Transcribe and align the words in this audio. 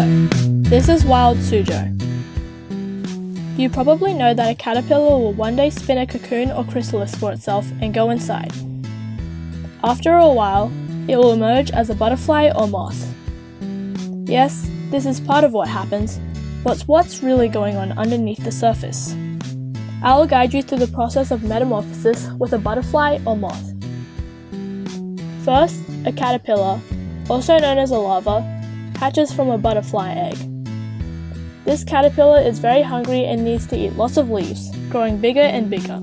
This 0.00 0.88
is 0.88 1.04
Wild 1.04 1.36
Suzhou. 1.36 2.00
You 3.58 3.68
probably 3.68 4.14
know 4.14 4.32
that 4.32 4.50
a 4.50 4.54
caterpillar 4.54 5.18
will 5.18 5.34
one 5.34 5.56
day 5.56 5.68
spin 5.68 5.98
a 5.98 6.06
cocoon 6.06 6.50
or 6.50 6.64
chrysalis 6.64 7.14
for 7.14 7.32
itself 7.32 7.70
and 7.82 7.92
go 7.92 8.08
inside. 8.08 8.50
After 9.84 10.14
a 10.14 10.32
while, 10.32 10.72
it 11.06 11.16
will 11.16 11.32
emerge 11.32 11.70
as 11.72 11.90
a 11.90 11.94
butterfly 11.94 12.50
or 12.56 12.66
moth. 12.66 13.14
Yes, 14.24 14.70
this 14.90 15.04
is 15.04 15.20
part 15.20 15.44
of 15.44 15.52
what 15.52 15.68
happens, 15.68 16.18
but 16.64 16.80
what's 16.82 17.22
really 17.22 17.48
going 17.48 17.76
on 17.76 17.92
underneath 17.98 18.42
the 18.42 18.52
surface? 18.52 19.14
I'll 20.02 20.26
guide 20.26 20.54
you 20.54 20.62
through 20.62 20.78
the 20.78 20.86
process 20.86 21.30
of 21.30 21.44
metamorphosis 21.44 22.30
with 22.38 22.54
a 22.54 22.58
butterfly 22.58 23.18
or 23.26 23.36
moth. 23.36 23.74
First, 25.44 25.78
a 26.06 26.12
caterpillar, 26.12 26.80
also 27.28 27.58
known 27.58 27.76
as 27.76 27.90
a 27.90 27.98
larva, 27.98 28.59
hatches 29.00 29.32
from 29.32 29.48
a 29.48 29.56
butterfly 29.56 30.12
egg. 30.12 30.36
This 31.64 31.84
caterpillar 31.84 32.38
is 32.42 32.58
very 32.58 32.82
hungry 32.82 33.24
and 33.24 33.42
needs 33.42 33.66
to 33.68 33.76
eat 33.78 33.94
lots 33.94 34.18
of 34.18 34.28
leaves, 34.28 34.76
growing 34.90 35.16
bigger 35.16 35.40
and 35.40 35.70
bigger. 35.70 36.02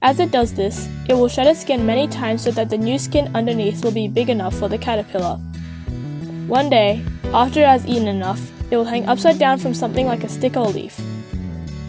As 0.00 0.20
it 0.20 0.30
does 0.30 0.54
this, 0.54 0.88
it 1.06 1.12
will 1.12 1.28
shed 1.28 1.46
its 1.46 1.60
skin 1.60 1.84
many 1.84 2.08
times 2.08 2.42
so 2.42 2.50
that 2.52 2.70
the 2.70 2.78
new 2.78 2.98
skin 2.98 3.30
underneath 3.36 3.84
will 3.84 3.92
be 3.92 4.08
big 4.08 4.30
enough 4.30 4.54
for 4.58 4.70
the 4.70 4.78
caterpillar. 4.78 5.36
One 6.46 6.70
day, 6.70 7.04
after 7.34 7.60
it 7.60 7.66
has 7.66 7.86
eaten 7.86 8.08
enough, 8.08 8.40
it 8.70 8.78
will 8.78 8.86
hang 8.86 9.06
upside 9.06 9.38
down 9.38 9.58
from 9.58 9.74
something 9.74 10.06
like 10.06 10.24
a 10.24 10.30
stick 10.30 10.56
or 10.56 10.68
leaf. 10.68 10.98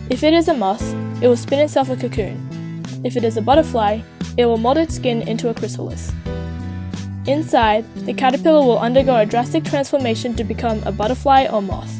If 0.09 0.22
it 0.23 0.33
is 0.33 0.49
a 0.49 0.53
moth, 0.53 0.83
it 1.23 1.30
will 1.30 1.38
spin 1.38 1.59
itself 1.59 1.89
a 1.89 1.95
cocoon. 1.95 2.35
If 3.05 3.16
it 3.16 3.23
is 3.23 3.38
a 3.38 3.41
butterfly, 3.41 4.02
it 4.35 4.45
will 4.45 4.58
mold 4.58 4.80
its 4.80 4.95
skin 4.97 5.22
into 5.22 5.47
a 5.47 5.53
chrysalis. 5.53 6.11
Inside, 7.27 7.85
the 8.05 8.13
caterpillar 8.13 8.66
will 8.66 8.80
undergo 8.80 9.16
a 9.16 9.25
drastic 9.25 9.63
transformation 9.63 10.33
to 10.36 10.44
become 10.44 10.81
a 10.83 10.91
butterfly 10.91 11.45
or 11.52 11.61
moth. 11.61 11.94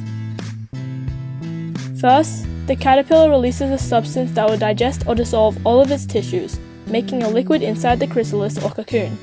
First, 2.00 2.48
the 2.66 2.76
caterpillar 2.76 3.30
releases 3.30 3.70
a 3.70 3.78
substance 3.78 4.32
that 4.32 4.50
will 4.50 4.58
digest 4.58 5.04
or 5.06 5.14
dissolve 5.14 5.64
all 5.64 5.80
of 5.80 5.92
its 5.92 6.08
tissues, 6.08 6.60
making 6.88 7.22
a 7.22 7.30
liquid 7.30 7.62
inside 7.62 8.00
the 8.00 8.08
chrysalis 8.08 8.58
or 8.64 8.72
cocoon. 8.72 9.16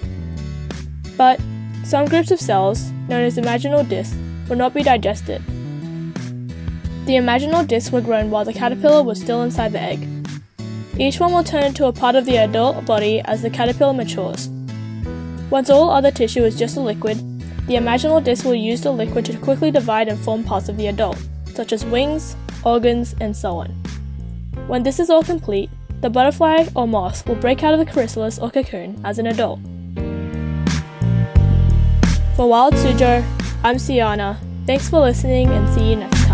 But 1.16 1.40
some 1.82 2.06
groups 2.06 2.30
of 2.30 2.38
cells, 2.38 2.92
known 3.08 3.24
as 3.24 3.36
imaginal 3.36 3.88
discs, 3.88 4.16
will 4.48 4.56
not 4.56 4.74
be 4.74 4.84
digested. 4.84 5.42
The 7.06 7.16
imaginal 7.16 7.66
discs 7.66 7.90
were 7.90 8.00
grown 8.00 8.30
while 8.30 8.44
the 8.44 8.52
caterpillar 8.52 9.02
was 9.02 9.20
still 9.20 9.42
inside 9.42 9.72
the 9.72 9.80
egg. 9.80 10.06
Each 10.96 11.18
one 11.18 11.32
will 11.32 11.42
turn 11.42 11.64
into 11.64 11.86
a 11.86 11.92
part 11.92 12.14
of 12.14 12.24
the 12.24 12.36
adult 12.36 12.84
body 12.84 13.20
as 13.22 13.42
the 13.42 13.50
caterpillar 13.50 13.94
matures. 13.94 14.48
Once 15.50 15.70
all 15.70 15.90
other 15.90 16.10
tissue 16.10 16.44
is 16.44 16.58
just 16.58 16.76
a 16.76 16.80
liquid, 16.80 17.16
the 17.66 17.74
imaginal 17.74 18.22
disc 18.22 18.44
will 18.44 18.54
use 18.54 18.82
the 18.82 18.90
liquid 18.90 19.24
to 19.24 19.36
quickly 19.38 19.70
divide 19.70 20.08
and 20.08 20.18
form 20.18 20.44
parts 20.44 20.68
of 20.68 20.76
the 20.76 20.88
adult, 20.88 21.18
such 21.54 21.72
as 21.72 21.84
wings, 21.86 22.36
organs, 22.64 23.14
and 23.20 23.34
so 23.34 23.56
on. 23.56 23.68
When 24.66 24.82
this 24.82 25.00
is 25.00 25.08
all 25.08 25.22
complete, 25.22 25.70
the 26.00 26.10
butterfly 26.10 26.66
or 26.76 26.86
moth 26.86 27.26
will 27.26 27.34
break 27.34 27.62
out 27.62 27.72
of 27.72 27.80
the 27.80 27.90
chrysalis 27.90 28.38
or 28.38 28.50
cocoon 28.50 29.00
as 29.04 29.18
an 29.18 29.26
adult. 29.26 29.60
For 32.36 32.48
Wild 32.48 32.74
Suzhou, 32.74 33.24
I'm 33.64 33.76
Siana. 33.76 34.36
Thanks 34.66 34.88
for 34.88 35.00
listening 35.00 35.48
and 35.48 35.68
see 35.74 35.90
you 35.90 35.96
next 35.96 36.24